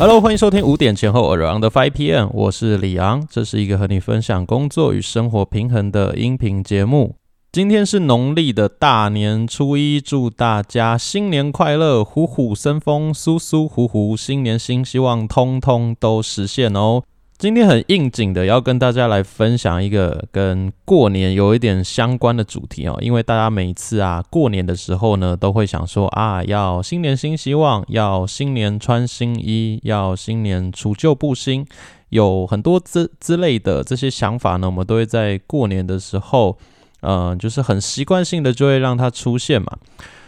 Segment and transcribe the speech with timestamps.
[0.00, 7.16] Hello，欢迎收听五点前后 Around Five PM，我是李昂，这是一个和你分享工作与生活平衡的音频节目。
[7.50, 17.02] 今天是农历的大年初一，祝大家新年快乐，虎虎生风，舒舒服服，新年新希望，通通都实现哦。
[17.38, 22.98] 今天很应景的，要跟大家来分享一个跟过年有一点相关的主题哦。
[23.00, 31.64] 因为大家每一次啊过年的时候呢，都会想说啊，要新年新希望，要新年穿新衣，要新年除旧布新，
[32.08, 36.58] 有很多之之类的这些想法呢，我们都会在过年的时候，
[37.02, 39.78] 呃，就是很习惯性的就会让它出现嘛。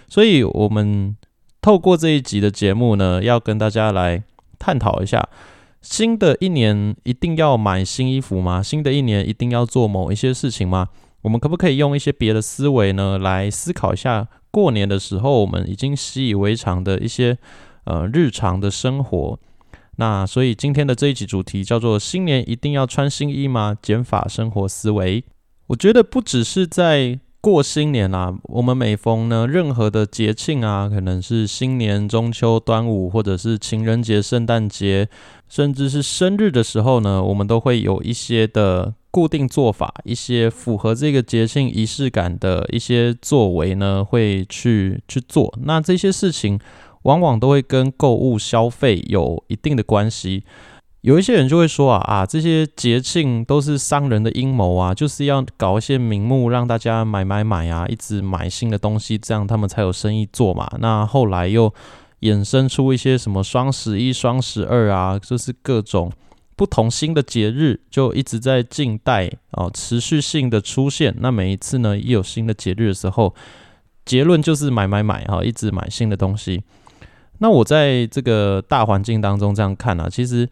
[0.09, 1.17] 所以，我们
[1.61, 4.23] 透过这一集的节目呢，要跟大家来
[4.61, 5.29] 探讨一下。
[5.81, 8.63] 新的一年一定要买新衣服吗？
[8.63, 10.89] 新的一年一定要做某一些事情吗？
[11.23, 17.39] 我们可不可以用一些别的思维呢，来思考一下过年的时候我们已经习以为常的一些
[17.85, 19.39] 呃日常的生活？
[19.97, 23.77] 那所以今天的这一集主题叫做“新年一定要穿新衣吗？
[23.83, 25.23] 减法生活思维”。
[25.69, 35.09] 我觉得不只是在过新年啊，我们每逢呢任何的节庆啊，可能是新年、中秋、端午，或者是情人节、圣诞节。
[35.49, 45.53] 甚至是生日的时候呢，我们都会有一些的固定做法，一些符合这个节庆仪式感的一些作为呢，会去去做。
[45.63, 46.61] 那这些事情
[47.03, 50.45] 往往都会跟购物消费有一定的关系。
[51.03, 60.71] 有一些人就会说啊啊，这些节庆都是商人的阴谋啊，就是要搞一些名目让大家买买买啊，一直买新的东西，这样他们才有生意做嘛。
[60.79, 61.73] 那后来又。
[62.21, 66.13] 衍生出一些什么双十一、双十二啊，就是各种
[66.55, 71.17] 不同新的节日，就一直在静待啊，持续性的出现。
[71.21, 73.35] 那每一次呢，一有新的节日的时候，
[74.05, 76.63] 结论就是买买买哈，一直买新的东西。
[77.39, 80.47] 那我在这个大环境当中这样看啊，其实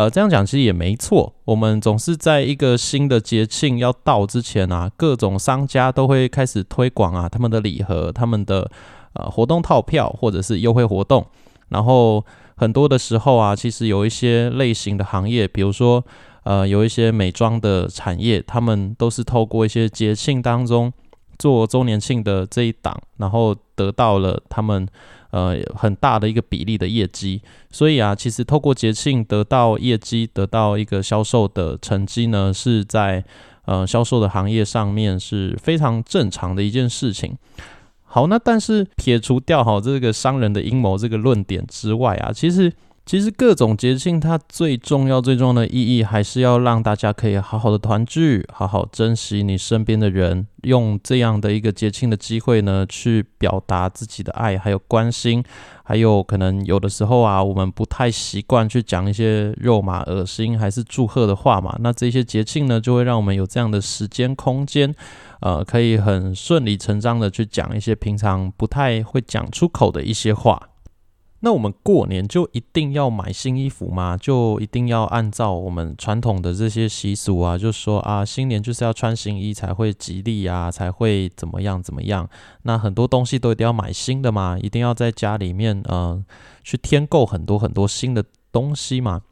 [0.00, 1.34] 呃这样讲其实也没错。
[1.44, 8.70] 我们总是在一个新的节庆要到之前啊，各种商家都会开始推广啊，他们的礼盒，他们的。
[9.12, 11.26] 呃，活动套票或者是优惠活动，
[11.70, 12.24] 然后
[12.56, 16.00] 很多的时候啊，其实有一些类型的行业，比如说
[16.44, 20.92] 呃，有一些美妆的产业，他们都是透过一些节庆当中
[21.40, 24.86] 做周年庆的这一档，然后得到了他们
[25.30, 27.40] 呃很大的一个比例的业绩。
[27.70, 33.24] 所以啊，其实透过节庆得到业绩，得到一个销售的成绩呢，是在
[33.64, 37.36] 呃销售的行业上面是非常正常的一件事情。
[38.02, 42.72] 好，那但是撇除掉好这个商人的阴谋这个论点之外啊，其实
[43.10, 55.42] 其实各种节庆它最重要最重要的意义，还是要让大家可以好好的团聚，好好珍惜你身边的人，用这样的一个节庆的机会呢，去表达自己的爱还有关心，
[55.82, 64.94] 还有可能有的时候啊，我们不太习惯去讲一些肉麻、恶心还是祝贺的话嘛，那这些节庆呢，就会让我们有这样的时间空间。
[65.40, 70.69] 呃，可以很顺理成章的去讲一些平常不太会讲出口的一些话。
[71.42, 74.14] 那我们过年就一定要买新衣服吗？
[74.16, 82.28] 就一定要按照我们传统的这些习俗啊，就说啊，新年就是要穿新衣才会吉利啊，才会怎么样怎么样？
[82.64, 84.58] 那很多东西都一定要买新的吗？
[84.60, 86.22] 一定要在家里面呃
[86.62, 88.22] 去添购很多很多新的
[88.52, 89.22] 东西吗？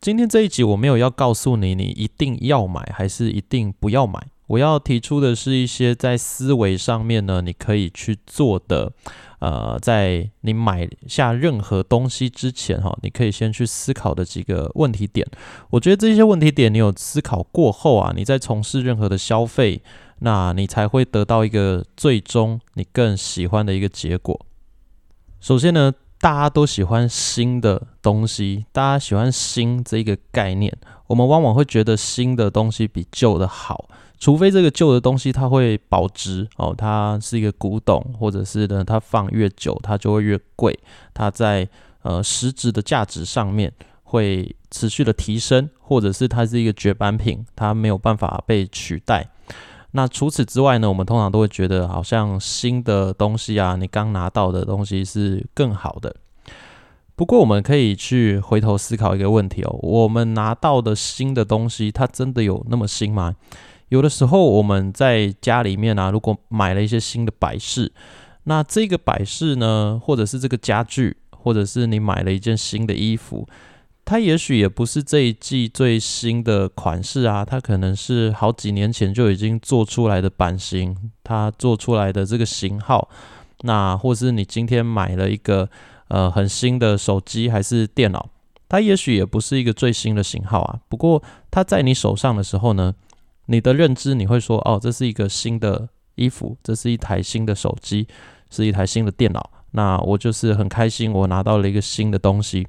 [0.00, 4.26] 今天这一集我没有要告诉你，你一定要买还是一定不要买。
[4.48, 8.92] 我要提出的是一些在思维上面呢，你可以去做的。
[9.38, 15.26] 呃，在你买下任何东西之前，哈，你可以先去思考的几个问题点。
[15.70, 19.82] 我觉得这些问题点，你有思考过后啊，你在从事任何的消费，
[20.20, 24.46] 那你才会得到一个最终你更喜欢的一个结果。
[25.38, 33.88] 首先呢，大家都喜欢新的东西，大家喜欢新这个概念，我们往往会觉得新的东西比旧的好。
[34.18, 40.76] 除非这个旧的东西它会保值哦，它是一个古董，或者是呢，它放越久它就会越贵，
[41.12, 41.68] 它在
[42.00, 43.70] 呃实质的价值上面
[44.02, 49.28] 会持续的提升，或者是它是一个绝版品，它没有办法被取代。
[49.96, 56.14] 那除此之外呢，我们通常都会觉得好像新的东西啊，你刚拿到的东西是更好的。
[57.14, 63.34] 不过我们可以去回头思考一个问题哦，我们拿到的新的东西，它真的有那么新吗？
[63.88, 67.90] 有的时候我们在家里面啊，如果买了一些新的摆饰，
[68.44, 73.48] 那这个摆饰呢，或者是这个家具，或者是你买了一件新的衣服，
[74.06, 83.08] 它也许也不是这一季最新的款式啊，它可能是好几年前就已经做出来的版型，它做出来的这个型号，
[83.62, 85.68] 那或是你今天买了一个
[86.06, 88.30] 呃很新的手机还是电脑，
[88.68, 90.78] 它也许也不是一个最新的型号啊。
[90.88, 91.20] 不过
[91.50, 92.94] 它在你手上的时候呢，
[93.46, 98.06] 你的认知你会说，哦，这是一个新的衣服，这是一台新的手机，
[98.50, 99.50] 是一台新的电脑。
[99.72, 102.68] 那我就是很开心，我拿到了一个新的东西。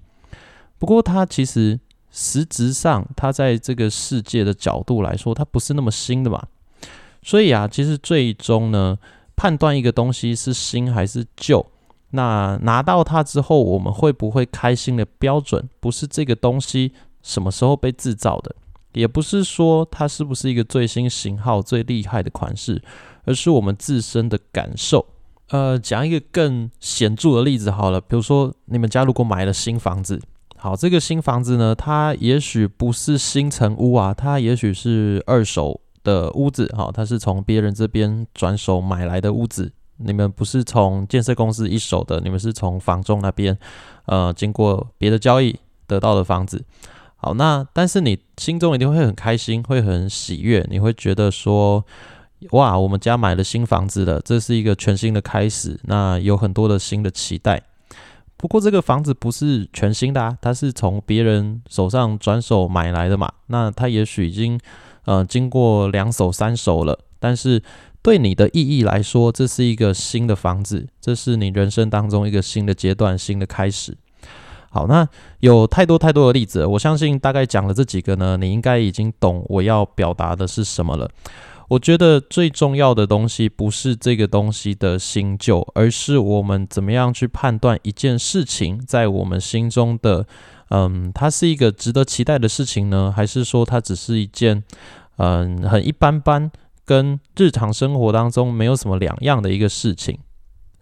[0.79, 1.79] 不过它其实
[2.11, 6.47] 实质上，它在这个世界的角度来说，它不是那么新的嘛。
[7.23, 8.97] 所以啊，其实最终呢，
[9.35, 11.65] 判断一个东西是新还是旧。
[12.11, 18.55] 那拿到它之后，我们会不会开心的标准，不是这个东西什么时候被制造的，
[18.93, 22.81] 也不是说它是不是一个最新型号、最厉害的款式，
[23.25, 25.05] 而是我们自身的感受。
[25.49, 30.21] 呃，讲一个更显著的例子好了，比如说你们家如果买了新房子，
[30.59, 39.71] 好，这个新房子呢，它也许不是新城屋啊，它也许是二手的屋子，好，它是从别人这边转手买来的屋子。
[39.97, 43.57] 你们不是从建设公司一手的，你们是从房仲那边，
[44.05, 45.55] 呃，经过别的交易
[45.85, 46.63] 得到的房子。
[47.15, 51.85] 好，那但是你心中一定会很开心，会很喜悦，你会觉得说，
[52.51, 55.79] 哇，我们家买了新房子了，这是一个全新的开始。
[55.83, 57.61] 那有很多的新的期待。
[58.37, 63.31] 不过这个房子不是全新的啊，它是从别人手上转手买来的嘛。
[63.47, 64.59] 那它也许已经
[65.05, 67.61] 呃经过两手三手了，但是。
[68.03, 73.97] 对你的意义来说，这是一个新的房子，这是你人生当中一个新的阶段、新的开始。
[74.69, 75.07] 好，那
[75.39, 81.09] 有太多太多的例子，我相信大概讲了这几个呢，你应该已经懂我要表达的是什么了。
[81.69, 90.25] 我觉得最重要的东西不是这个东西的新旧，而是我们怎么样去判断一件事情在我们心中的，
[90.69, 94.63] 嗯，它是一个值得期待的事情呢，还是说它只是一件，
[95.17, 96.51] 嗯，很一般般。
[96.85, 100.17] 跟日常生活当中没有什么两样的一个事情，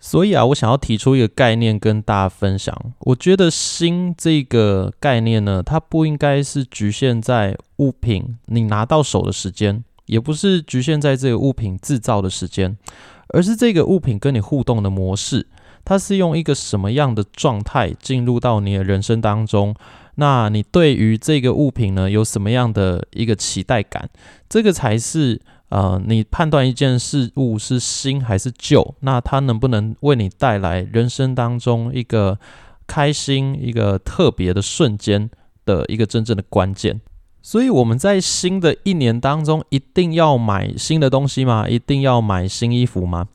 [0.05, 2.79] 所以啊，我想要提出一个概念跟大家分享。
[2.99, 12.77] 我觉得“新”这个概念呢，它不应该是局限在物品你拿到手的时间，也不是局限在这个物品制造的时间，
[13.29, 15.47] 而是这个物品跟你互动的模式，
[15.83, 19.73] 它是用一个什么样的状态进入到你的人生当中？
[20.17, 24.07] 那你对于这个物品呢，有什么样的一个期待感？
[24.47, 25.41] 这个才是。
[25.69, 32.39] 呃，你判断一件事物是新还是旧，那它能不能为你带来人生当中一个
[32.85, 35.29] 开心、一个特别的瞬间
[35.65, 37.01] 的一个真正的关键？
[37.41, 41.67] 所以我们在新的一年当中，一定要买新的东西吗？
[41.67, 43.27] 一定要买新衣服吗？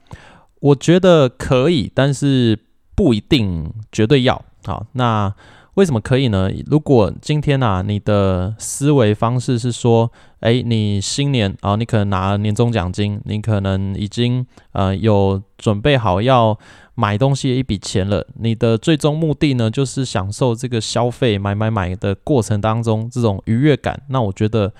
[0.61, 2.59] 我觉得可以，但是
[2.95, 4.45] 不一定绝对要。
[4.65, 5.35] 好，那。
[5.75, 6.51] 为什么可以呢？
[6.67, 16.59] 如果今天啊，你的思维方式是说，哎，你新年啊，你可能拿了年终奖金，你可能已经呃有准备好要
[16.97, 24.03] 买东西的一笔钱了，你的最终目的呢，就是享受这个消费买买买的过程当中这种愉悦感。
[24.09, 24.73] 那我觉得，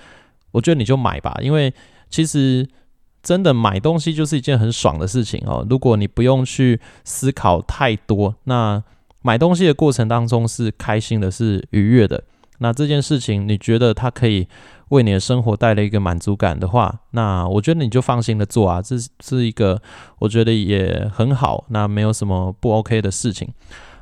[0.51, 1.73] 我觉得你就买吧，因为
[2.09, 2.67] 其实
[3.23, 5.65] 真的买东西就是一件很爽的事情哦。
[5.69, 8.83] 如果你不用去思考太多，那。
[9.21, 12.23] 买东西的过程当中是开心的，是愉悦的。
[12.59, 14.47] 那这件事情，你觉得它可以
[14.89, 19.81] 为你的生活带来一个满足感的话，那我觉得你就放心的做啊，这是一个
[20.19, 23.49] 我觉得也很好，那没有什么不 OK 的事情。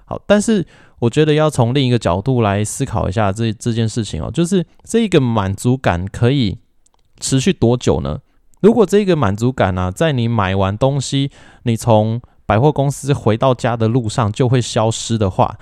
[0.03, 0.65] 好，但是
[0.99, 6.57] 我觉得要从另一个角度来思考一下这这件事情哦，就是这一个满足感可以
[7.21, 8.19] 持续多久呢？
[8.59, 11.31] 如果这个满足感呢，在你买完东西，
[11.63, 12.19] 你从
[12.49, 15.55] 百货公司回到家的路上就会消失的话，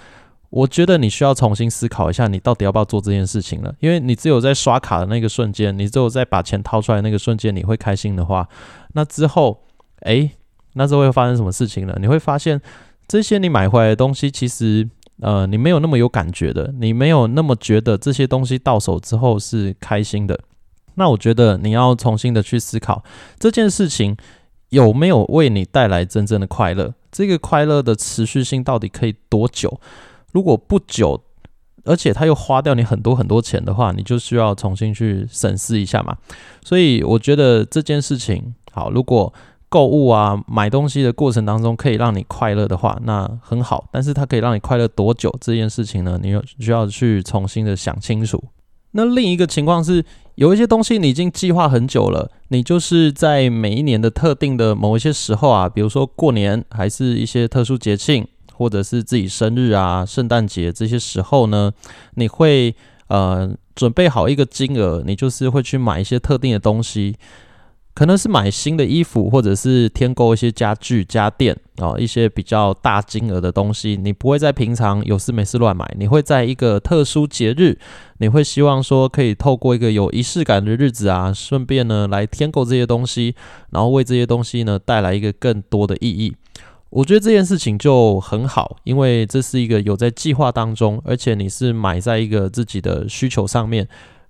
[0.50, 3.75] 我觉得你需要重新思考一下，你到底要不要做这件事情了。
[3.82, 8.48] 因为你只有在刷卡的那个瞬间，你只有在把钱掏出来那个瞬间，你会开心的话，
[8.94, 9.65] 那之后，
[10.03, 10.32] 诶，
[10.75, 11.94] 那之后会发生什么事情呢？
[12.00, 12.62] 你会发现
[13.06, 14.89] 这些你买回来的东西，其实
[15.20, 20.39] 呃，你没有那么有感觉的，你没有那么觉得这些东西到手之后是开心的。
[20.96, 23.03] 那我觉得你要重新的去思考
[23.38, 24.15] 这件事情。
[24.69, 26.93] 有没有为你带来真正的快乐？
[27.12, 29.79] 这个快乐的持续性到底可以多久？
[30.33, 31.21] 如果不久，
[31.86, 36.17] 而且他又花掉你很多很多钱的话，你就需要重新去审视一下嘛。
[36.63, 39.33] 所以我觉得这件事情好，如果
[39.69, 43.88] 购物啊买东西的过程当中可以让你快乐的话，那很好。
[43.91, 45.33] 但是它可以让你快乐多久？
[45.41, 48.43] 这件事情呢，你需要去重新的想清楚。
[48.97, 50.03] 那另一个情况是。
[50.37, 58.23] 有一些东西你已经计划很久了，你就是在每一年的特定的某一些时候啊，比如说过年，还是一些特殊节庆，
[58.53, 61.71] 或者是自己生日啊、圣诞节这些时候呢，
[62.13, 62.75] 你会
[63.07, 67.15] 呃准备好一个金额，你就是会去买一些特定的东西。
[67.97, 77.75] 可能是买新的衣服，或者是添购一些家具家电哦，一些比较大金额的东西，你不会在平常有事没事乱买，你会在一个特殊节日，
[78.19, 83.33] 你会希望说可以透过一个有仪式感的日子啊，顺便呢来添购这些东西，
[83.71, 86.35] 然后为这些东西呢带来一个更多的意义。
[86.91, 93.87] 我觉得这件事情就很好，因为这是一个有在计划当中，而且你是买在一个自己的需求上面。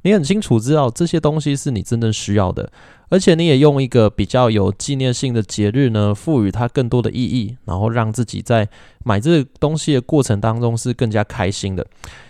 [0.08, 2.72] 你很清楚知道这些东西是你真正需要的，
[3.10, 8.70] 而且你也用一个比较有纪念性的节日呢，赋予它更多的意义，然后让自己在
[9.04, 11.86] 买这个东西的过程当中是更加开心的。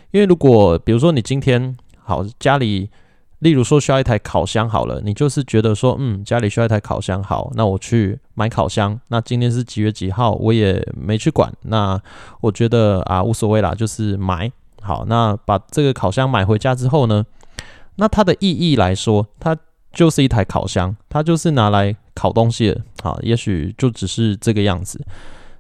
[0.10, 2.90] 因为如果比如说你今天好家里，
[3.38, 9.00] 例如说需要一台烤箱好了，你就是觉得说，嗯，家里需要一台烤箱，好，那我去买烤箱。
[9.10, 11.54] 那今天是几月几号，我也没去管。
[11.62, 12.02] 那
[12.42, 15.06] 我觉得啊，无所谓啦，就是买好。
[15.06, 17.24] 那把这个烤箱买回家之后呢？
[17.98, 19.56] 那它的意义来说，它
[19.92, 22.82] 就是一台烤箱，它就是拿来烤东西的。
[23.04, 25.04] 好，也许就只是这个样子。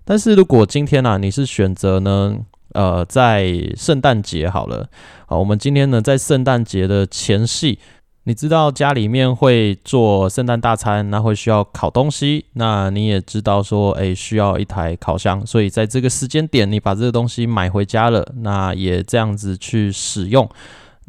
[0.05, 2.37] 但是如果今天呢，你是选择呢，
[2.73, 4.87] 呃，在圣诞节好了，
[5.25, 7.79] 好，我们今天呢，在圣诞节的前夕，
[8.23, 20.47] 你知道家里面会做圣诞大餐，那会需要烤东西，那你也知道说，诶，需要一台烤箱，所以在这个时间点，你把这个东西买回家了，那也这样子去使用。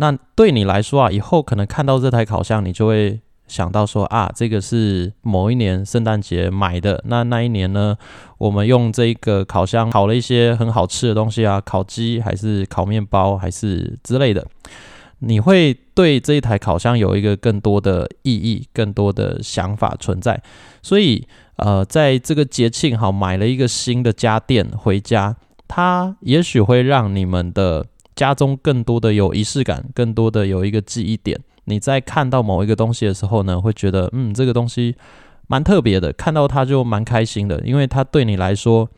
[0.00, 7.02] 那对你来说啊，以后可能看到这台烤箱，你就会想到说啊，这个是某一年圣诞节买的。
[7.06, 7.96] 那那一年呢，
[8.38, 14.46] 我们用这个烤箱烤了一些很好吃的东西啊，烤鸡还是烤面包还是之类的。
[15.18, 20.40] 你会对这一台烤箱有一个更多的意义、更多的想法存在。
[20.80, 21.26] 所以
[21.56, 25.34] 呃，在这个节庆好买了一个新的家电回家，
[25.66, 27.86] 它也许会让你们的。
[28.18, 31.38] 家中更多的有仪式感，更多的有一个记忆点。
[31.66, 34.96] 你在看到某一个东西的时候呢，会觉得嗯，这个东西
[35.46, 38.90] 蛮特别的，看到它就蛮开心的，因为它对你来说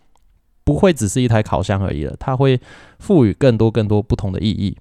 [0.65, 2.59] 不会只是一台烤箱而已了，它会
[2.99, 4.75] 赋予更多更多不同的意义。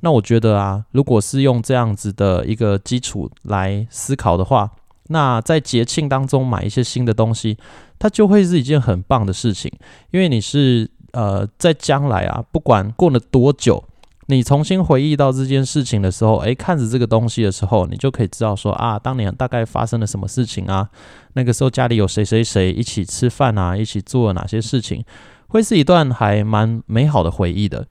[0.00, 4.70] 那我觉得啊，如果是用这样子的一个基础来思考的话，
[5.08, 7.58] 那在节庆当中买一些新的东西，
[7.98, 9.70] 它就会是一件很棒的事情，
[10.12, 10.90] 因为你是。
[11.12, 13.84] 呃，在将来啊，不管过了多久，
[14.26, 20.88] 你重新回忆到这件事情的时候，诶，看着这个东西的时候，你就可以知道说啊，当年大概发生了什么事情啊？
[21.34, 25.04] 那个时候家里有谁谁谁一起吃饭啊，一起做了哪些事情，
[25.48, 27.86] 会是一段还蛮美好的回忆的。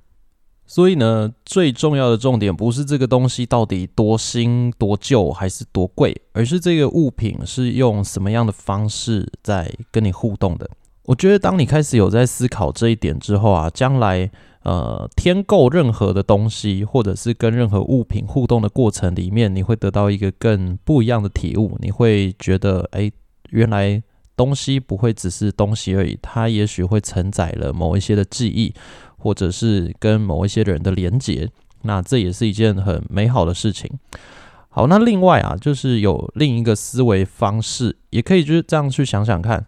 [0.65, 10.69] 所以呢，最重要的重点不是这个东西到底多新多旧还是多贵，而是这个物品是用什么样的方式在跟你互动的。
[11.05, 14.29] 我觉得，当你开始有在思考这一点之后啊，将来
[14.63, 21.75] 呃添购任何的东西，或者是跟任何物品互动的过程里面，你会得到一个更不一样的体悟。
[21.81, 23.11] 你会觉得，哎，
[23.49, 24.01] 原来
[24.37, 28.73] 东西不会只是东西而已，它也许会承载了某一些的记忆，
[29.17, 31.49] 或者是跟某一些人的连结。
[31.81, 33.89] 那这也是一件很美好的事情。
[34.69, 39.65] 好，那另外啊，就是有另一个思维方式，也可以就是这样去想想看。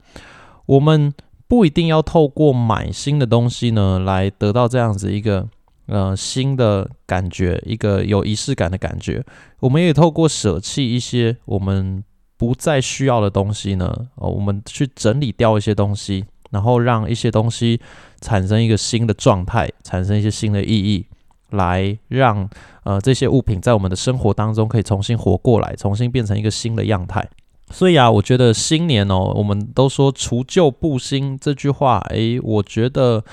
[0.66, 1.14] 我们
[1.48, 5.48] 不一定要透过买新的东西呢，来得到这样子一个
[5.88, 9.24] 呃新的感觉，一个有仪式感的感觉。
[9.60, 12.04] 我们也透过舍弃一些我们
[12.38, 17.80] 不再需要的东西呢，呃，我们去整理掉一些东西，然后让一些东西
[18.22, 21.06] 产生一个新的状态，产生一些新的意义，
[21.52, 22.50] 来让
[22.84, 27.30] 呃这些物品在我们的生活当中可以重新活过来，重新变成一个新的样态。
[27.72, 33.24] 所以啊，我觉得新年哦，我们都说除旧布新这句话，诶，我觉得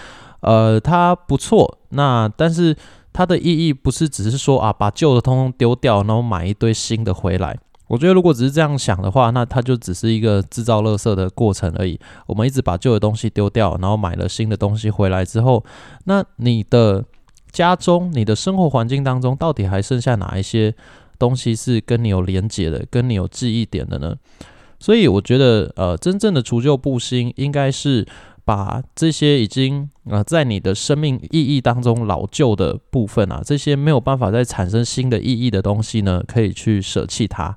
[0.40, 1.78] 呃它不错。
[1.90, 2.74] 那但是
[3.12, 7.58] 它的意义不是只是说啊把旧的通通丢掉，然后买一堆新的回来。
[7.88, 11.98] 我觉得如果只是这样想的话，那它就只是一个制造垃圾的过程而已。
[12.26, 15.62] 我们一直把旧的东西丢掉，然后买了新的东西回来之后，
[16.04, 17.04] 那你的
[17.50, 20.74] 家中、你的生活环境当中，到底还剩下哪一些？
[21.20, 24.16] 东西是跟你有连结的，跟你有记忆点的呢，
[24.80, 28.06] 所以我觉得，呃，真正的除旧布新，应该是
[28.46, 37.54] 把这些已经啊在你的生命意义当中老旧的部分啊，这些没有办法再产生新的意义的东西呢，可以去舍弃它。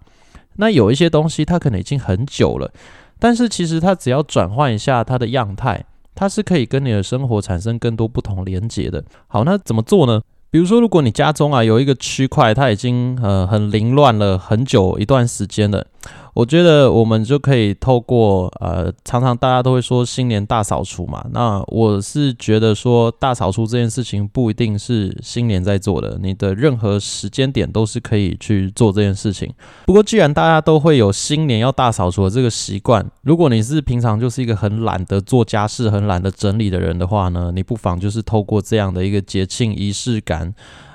[0.57, 2.71] 那有一些东西，它可能已经很久了，
[3.17, 9.03] 但是其实它只要转换一下它的样态，它是可以跟你的生活产生更多不同连结的。
[9.27, 10.21] 好，那怎么做呢？
[10.53, 15.87] 比如说，如果你家中啊有一个区块，它已经呃很凌乱了很久一段时间了，
[16.33, 21.23] 我觉得我们就可以透过呃，常常大家都会说新年大扫除嘛。
[21.31, 29.51] 那我是觉得说大扫除这件事情不一定是新年在做的，你的任何时间点都是可以去做这件事情。
[29.85, 40.51] 不过既然大家都会有新年要大扫除的这个习惯，如果你是平常就是一个很懒得做家事、很懒得整理的人的话呢，你不妨就是透过这样的一个节庆仪式感，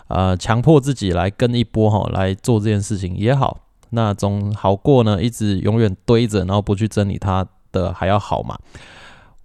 [0.08, 3.60] 呃，强迫自己来跟一波哈来做这件事情也好。
[3.90, 8.58] 那总好过呢，一直永远堆着，然后不去整理它的还要好嘛。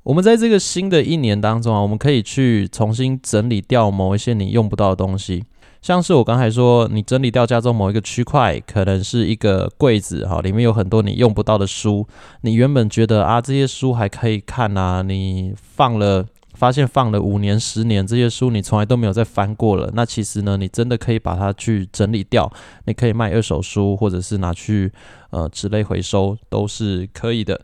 [0.04, 5.46] 我们在这个新的一年当中啊，我们可以去重新整理掉某一些你用不到的东西，
[5.82, 12.06] 像是我刚才说，你整理掉家中某一个区块，可能是一个柜子哈，里面有很多你用不到的书，
[12.42, 16.26] 你原本觉得啊这些书还可以看啊，你放了。
[16.64, 19.92] 发现放了五年、十年这些书，你从来都没有再翻过了。
[19.94, 22.50] 那其实呢，你真的可以把它去整理掉，
[22.86, 24.90] 你可以卖二手书，或者是拿去
[25.32, 27.60] 呃纸类回收，都是可以的。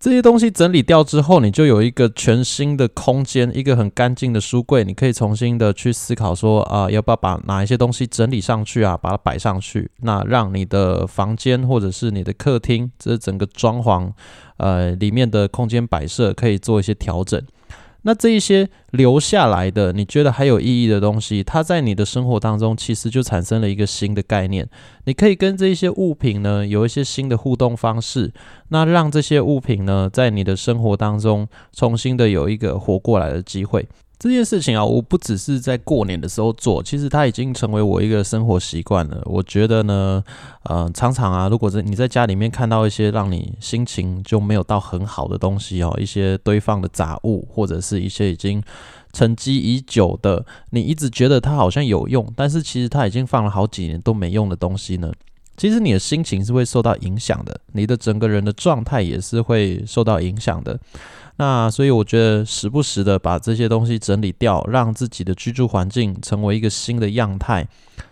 [0.00, 14.10] 这些东西整理掉之后，你就有一个全新的空间，一个很干净的书柜，你可以重新的去思考说啊，要不要把哪一些东西整理上去啊，把它摆上去，那让你的房间或者是你的客厅，这整个装潢
[14.56, 17.42] 呃里面的空间摆设可以做一些调整。
[18.02, 24.68] 那这一些留下来的，你觉得还有意义的东西，它在你的生活当中其实就产生了一个新的概念。
[25.04, 28.32] 你可以跟这一些物品呢有一些新的互动方式，
[28.68, 33.86] 那让这些物品呢在你的生活当中重新的有一个活过来的机会。
[34.18, 39.22] 这件事情啊，我不只是在过年的时候做，其实它已经成为我一个生活习惯了。
[39.26, 40.22] 我觉得呢，
[40.64, 48.60] 呃，常常啊，如果是你在家里面看到一些让你心情就没有到很好的东西哦，一些堆放的杂物，或者是一些已经
[49.12, 55.12] 沉积已久的，你一直觉得它好像有用，但是其实它已经放了好几年都没用的东西呢，
[55.56, 60.76] 其实你的心情是会受到影响的，你的整个人的状态也是会受到影响的。
[61.38, 67.66] 那所以我觉得时不时的把这些东西整理掉，让自己的居住环境成为一个新的样态，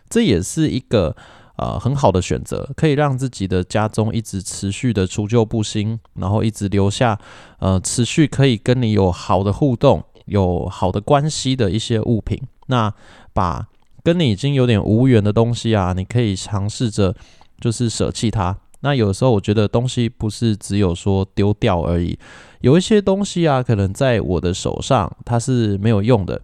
[0.09, 1.15] 这也是一个
[1.57, 7.19] 呃很好的选择，可以让自己的家中一直持续的除旧布新，然后一直留下
[7.59, 12.41] 呃持续可以跟你有好的互动、有好的关系的一些物品。
[12.69, 12.95] 那
[13.33, 13.67] 把
[14.05, 17.13] 跟你已经有点无缘的东西啊，你可以尝试着
[17.61, 18.57] 就是舍弃它。
[18.81, 22.17] 那有时候我觉得东西不是只有说丢掉而已。
[22.61, 26.41] 有一些东西啊，可能在我的手上它是没有用的。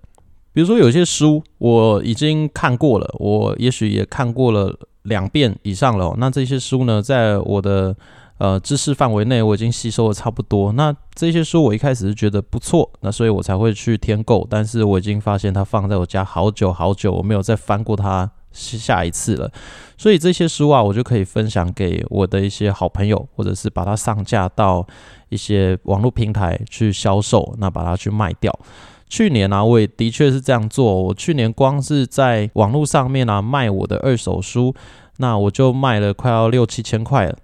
[0.53, 6.15] 比如说，有些书我已经看过了，我也许也看过了两遍以上了。
[6.19, 7.97] 那这些书呢，在我的
[8.37, 10.71] 呃知识范围内，我已经吸收的差不多。
[10.73, 14.47] 那这些书我一开始是觉得不错，那所以我才会去添购。
[14.51, 19.51] 但是我已经发现它放在我家好久好久，我没有再翻过它下一次了。
[19.97, 24.87] 所以这些书啊，我就可以分享给我的一些好朋友，或者是把它上架到。
[25.33, 28.55] 一些网络平台去销售，那把它去卖掉。
[29.09, 31.05] 去年呢，我也的确是这样做。
[31.05, 34.75] 我去年光是在网络上面呢卖我的二手书，
[35.17, 37.39] 那我就卖了快要六七千块了。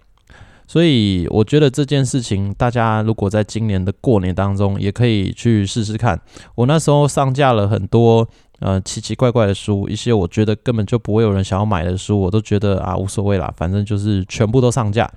[0.66, 6.20] 所以我觉得这件事情，大家如果在今年的过年当中，也可以去试试看。
[6.56, 8.28] 我那时候上架了很多
[8.60, 15.10] 呃奇奇怪怪的书，一些我觉得根本就不会有人想要买的书，我都觉得啊无所谓啦，反正就是全部都上架。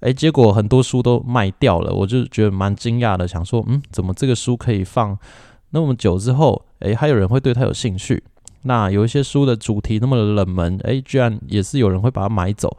[0.00, 5.18] 哎，结果很多书都卖掉了，我就觉得蛮惊讶的，想说，嗯，怎么这个书可以放
[5.70, 8.22] 那么久之后，哎，还有人会对它有兴趣？
[8.62, 12.76] 那有一些书的主题那么冷门，哎，居然也是有人会把它买走。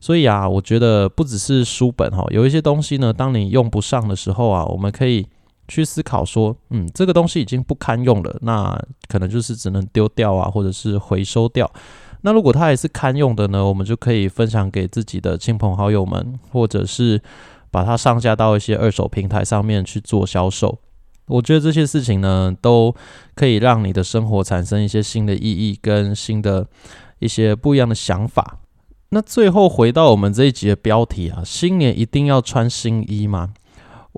[0.00, 5.26] 所以啊，我觉得不只是书本哈，有一些东西呢，当你用不上的时候啊，我们可以
[5.68, 8.76] 去思考说，嗯，这个东西已经不堪用了，那
[9.08, 11.70] 可能就是只能丢掉啊，或者是回收掉。
[12.22, 17.22] 那如果它还是堪用的呢，我们就可以分享给自己的亲朋好友们，或者是
[17.70, 20.78] 把它上架到一些二手平台上面去做销售。
[21.26, 22.94] 我觉得这些事情呢，都
[23.34, 26.66] 可以让你的生活产生一些新的意义跟新的
[27.18, 28.58] 一些不一样的想法。
[29.10, 33.52] 那最后回到我们这一集的标题啊，新年一定要穿新衣吗？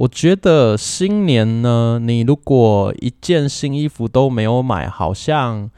[0.01, 5.71] 我觉得新年呢，你如果一件新衣服都没有买，好像。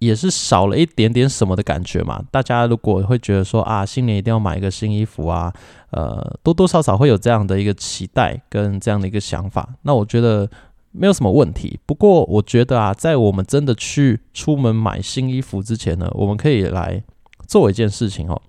[0.00, 2.22] 也是少了一点点什么的感觉嘛？
[2.30, 5.52] 大家如果会觉得说啊，新年一定要买一个新衣服啊，
[5.90, 9.68] 呃，多多少少会有这样的一个期待跟这样的一个想法。
[9.82, 10.48] 那我觉得
[10.92, 11.80] 没有什么问题。
[11.84, 17.02] 不过我觉得啊，在我们真的去出门买新衣服之前呢，我们可以来
[17.48, 18.40] 做一件事情哦。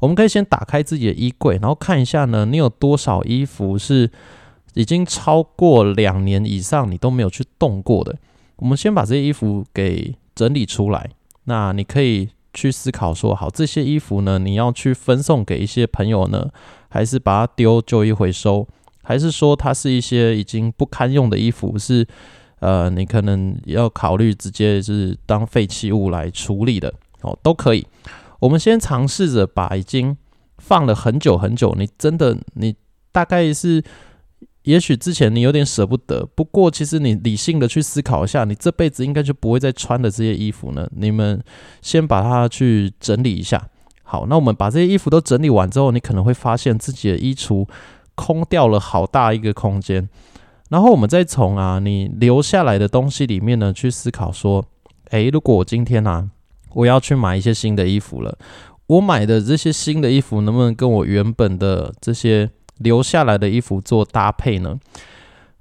[0.00, 4.10] 我们可以先打开自己的衣柜，然后看一下呢，你有多少衣服是
[4.76, 8.16] 已经超过两年以上你都没有去动过的。
[8.54, 10.14] 我们先把这些衣服给。
[10.36, 11.12] 整理出来，
[11.44, 16.50] 那你可以去思考说，好，这些衣服呢，你要去分送给一些朋友呢，
[16.90, 18.68] 还是把它丢旧衣回收，
[19.02, 22.06] 还是说它是一些已经不堪用的衣服，是
[22.58, 27.86] 呃你可能要考虑直接是当废弃物来处理的哦，都可以。
[28.40, 30.14] 我们先尝试着把已经
[30.58, 32.76] 放了很久很久，你真的你
[33.10, 33.82] 大概是。
[34.66, 40.88] 也许之前你有点舍不得，不过其实你理性的去思考一下，你这辈子应该就不会再穿的这些衣服呢。
[40.96, 41.40] 你们
[41.82, 43.68] 先把它去整理一下。
[44.02, 47.68] 好，那我们把这些衣服都整理完之后，你可能会发现自己的衣橱
[48.16, 50.08] 空掉了好大一个空间。
[50.68, 54.64] 然后我们再从啊你留下来的东西里面呢去思考说，
[55.10, 56.28] 诶，如果我今天啊
[56.74, 58.36] 我要去买一些新的衣服了，
[58.88, 62.50] 我买的这些新的衣服能不能跟我原本的这些？
[62.78, 64.78] 留下来的衣服做搭配呢？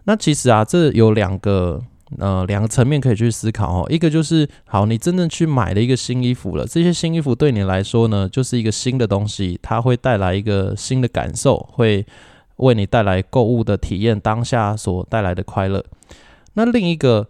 [0.03, 1.81] 那其实啊，这有两个
[2.19, 3.87] 呃两个层面可以去思考哦。
[3.89, 12.05] 一个就是好，你真正去买了一个新衣服了，这些新衣服对你来说呢，就是一个新的东西，它会带来一个新的感受，会
[12.57, 15.83] 为你带来购物的体验，当下所带来的快乐。
[16.53, 17.27] 那另一个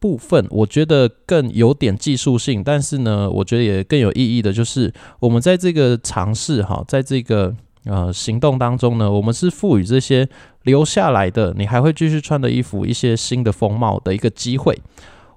[0.00, 7.54] 部分，我觉得更有点技术性，但是呢，我觉得也更有意义的，就是我们在这个尝试哈，在这个。
[7.86, 10.26] 呃，行动当中呢，我们是赋予这些
[10.62, 14.80] 留下来的你还会继续穿的衣服一些新的风貌的一个机会。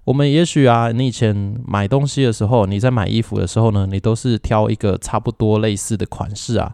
[0.05, 1.35] 我们也许啊，你以前
[1.67, 6.73] 买东西的时候，你在买衣服的时候呢，你都是挑一个差不多类似的款式啊，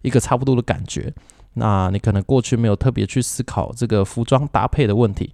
[0.00, 1.12] 一个差不多的感觉。
[1.54, 5.30] 那你可能过去没有特别去思考这个服装搭配的问题。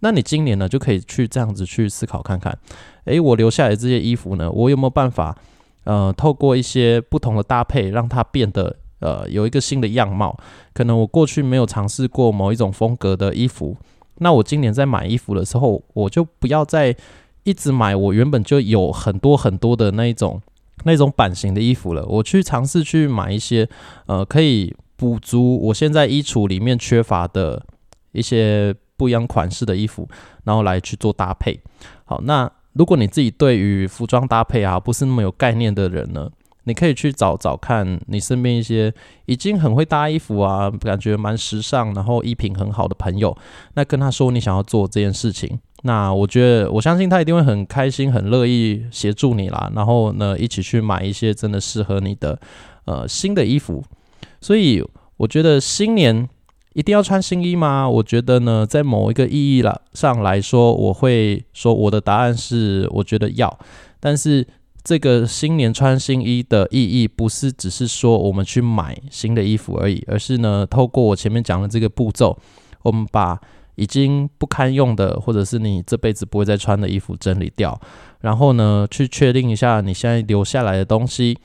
[0.00, 2.58] 那你今年呢，就可以去这样子去思考看看，
[3.04, 5.36] 诶，我留下来这些衣服呢，我有没有办法
[5.84, 8.74] 呃，透过一些不同的搭配，让它变得。
[9.00, 10.36] 呃，有一个新的样貌，
[10.72, 13.76] 可能我过去没有尝试过某一种风格的衣服，
[14.18, 16.96] 那我今年在买衣服的时候，我就不要再
[17.44, 20.40] 一直买我原本就有很多很多的那一种
[20.84, 23.68] 那种版型的衣服了，我去尝试去买一些
[24.06, 27.64] 呃可以补足我现在衣橱里面缺乏的
[28.12, 30.08] 一些不一样款式的衣服，
[30.44, 31.60] 然后来去做搭配。
[32.04, 36.28] 好，那如果你自己对于服装搭配啊不是那么有概念的人呢？
[36.68, 38.92] 你可以去找找看你身边一些
[39.24, 43.34] 已经很会搭衣服啊，感觉蛮时尚，然后衣品很好的朋友，
[43.72, 49.72] 那跟他说你想要做这件事情，那我觉得我相信他一定会很开心，很乐意协助你啦。
[49.74, 52.38] 然后呢，一起去买一些真的适合你的
[52.84, 53.82] 呃新的衣服。
[54.40, 54.84] 所以
[55.16, 56.28] 我觉得新年
[56.74, 57.88] 一定要穿新衣吗？
[57.88, 63.58] 我觉得呢，在某一个意义了上来说，我会说我的答案是我觉得要，
[63.98, 64.46] 但是。
[64.88, 72.38] 这个新年穿新衣的意义，不是只是说我们去买新的衣服而已，而是呢，透过我前面讲的这个步骤，
[72.80, 73.38] 我们把
[73.74, 77.78] 已经不堪用的，或者是你这辈子不会再穿的衣服整理掉，
[78.20, 81.38] 然后呢，去确定一下你现在留下来的东西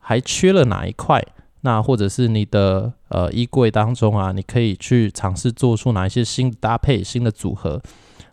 [0.00, 1.24] 还缺了哪一块，
[1.60, 7.80] 那或者是你的呃衣柜当中啊，你可以去尝试做出哪一些新的搭配、新的组合，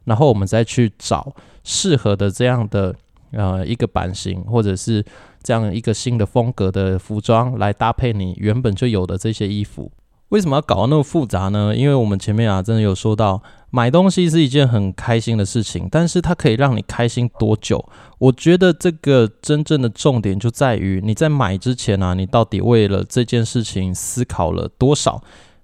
[0.05, 2.95] 然后我们再去找适合的这样的。
[3.35, 5.05] 呃，一个版型或者是
[5.43, 9.91] 这样一个新的风格的服装来搭配你原本就有的这些衣服，
[10.29, 11.75] 为什么要搞得那么复杂呢？
[11.75, 17.83] 因为我们前面啊，真的有说到，买东西是一件很开心的事情，但是它可以让你开心多久？
[18.19, 25.21] 我觉得这个真正的重点就在于你在买之前啊，你到底为了这件事情思考了多少？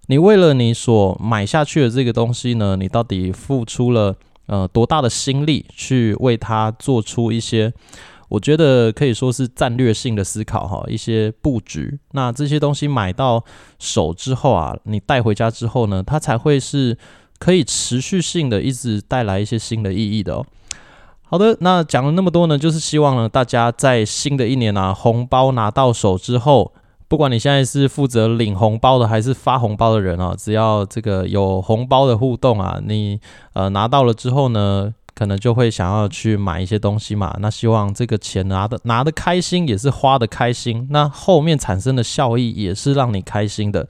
[0.07, 4.15] 你为了你所买下去的这个东西呢，你到底付出了？
[4.51, 7.71] 呃，多大的心力去为他做出一些，
[8.27, 11.97] 我觉得可以说是战略性的思考哈，一些布局。
[12.11, 13.41] 那这些东西买到
[13.79, 16.97] 手之后啊，你带回家之后呢，它才会是
[17.39, 20.45] 可以持续性的一直带来一些新的意义的哦。
[21.21, 26.73] 好的，那讲了那么多呢，就是希望呢，大家在新的一年啊，红包拿到手之后。
[27.11, 33.19] 不管你现在是负责领红包的还是发红包的人啊，只要这个有红包的互动啊，你
[33.51, 37.35] 呃拿到了之后呢，可能就会想要去买一些东西嘛。
[37.41, 43.85] 那希望这个钱拿的拿的开心，也是花的开心，那后面产生的效益也是让你开心的。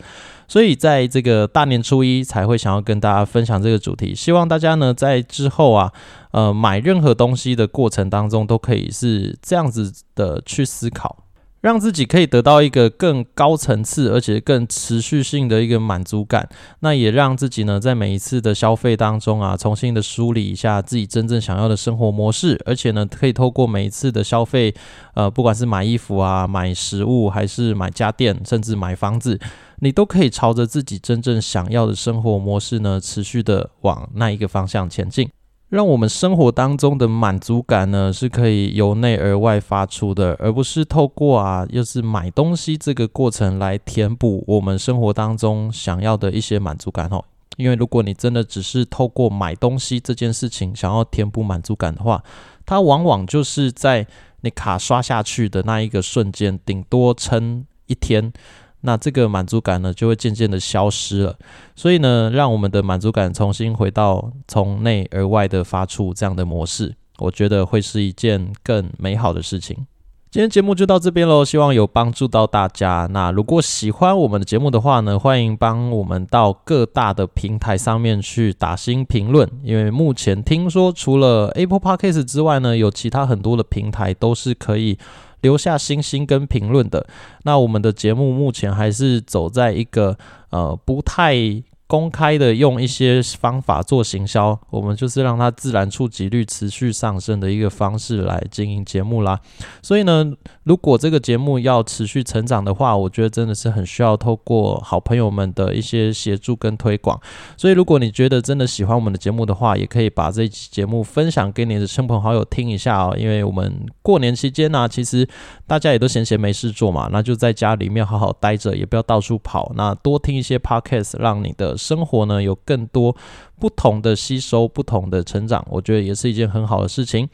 [0.48, 5.94] 所以在这个大年初一才会想要跟大家分享这个主题，希望大家呢在之后啊，
[6.32, 11.18] 呃买任何东西的过程当中，都可以是这样子的去思考。
[11.62, 16.50] 让自己可以得到一个更高层次，而且更持续性的一个满足感。
[16.80, 22.60] 那也让自己呢，在每一次的消费当中啊，重新的梳理一下自己真正想要的生活模式。
[22.66, 24.74] 而且呢，可以透过每一次的消费，
[25.14, 29.40] 呃，不管是买衣服啊、买食物，还是买家电，甚至买房子，
[29.82, 35.30] 你都可以朝着自己真正想要的生活模式呢，持续的往那一个方向前进。
[35.72, 47.24] 让我们生活当中的满足感呢，是可以由内而外发出的，而不是透过啊，又是买东西这个过程来填补我们生活当中想要的一些满足感哦。
[47.56, 52.22] 因为如果你真的只是透过买东西这件事情想要填补满足感的话，
[52.66, 54.06] 它往往就是在
[54.42, 58.34] 你卡刷下去的那一个瞬间，顶多撑一天。
[58.82, 61.36] 那这个满足感呢，就会渐渐的消失了。
[61.76, 69.86] 所以呢，让我们的满足感重新回到从内而外的发出这样的模式，我觉得会是一件更美好的事情。
[70.32, 73.06] 今天节目就到这边喽，希望有帮助到大家。
[73.12, 79.50] 那如果喜欢我们的节目的话呢，欢迎帮我们到各大的平台上面去打新评论。
[79.62, 84.98] 因为目前听说除了 Apple Podcast 之外呢，有其他很多的平台都是可以。
[85.42, 87.06] 留下星星跟评论的，
[87.44, 90.18] 那我们的节目目前还是走在一个
[90.50, 91.64] 呃不太。
[91.92, 99.38] 公开的用一些方法做行销，我们就是让它自然触及率持续上升的一个方式来经营节目啦。
[99.82, 100.32] 所以呢，
[100.64, 107.20] 如果这个节目要持续成长的话，我觉得真的是很需要透过好朋友们的一些协助跟推广。
[107.58, 113.14] 所以，如果你觉得真的喜欢我们的节目的话，也可以把这一期节目分享给你的亲朋好友听一下哦。
[113.20, 115.28] 因为我们过年期间呢，其实
[115.68, 121.76] 大家也都闲闲没事做嘛，那就在家里面好好待着，也不要到处跑，那多听一些 podcast，让你的。
[121.82, 123.16] 生活呢有更多
[123.60, 127.28] 不同的吸收，不同的成长，我觉得也是一件很好的事情。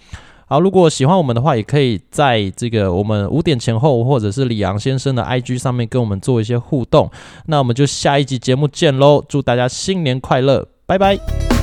[0.50, 7.12] 好，如果喜欢我们的话，也可以在这个我们五点前后，或者是李阳先生的 IG 上面跟我们做一些互动。
[7.48, 9.22] 那我们就下一集节目见喽！
[9.28, 11.57] 祝大家新年快乐，拜拜。